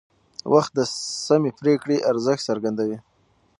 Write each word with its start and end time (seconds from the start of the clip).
وخت 0.53 0.71
د 0.75 0.79
سمې 1.27 1.51
پرېکړې 1.59 1.97
ارزښت 2.11 2.43
څرګندوي 2.49 2.97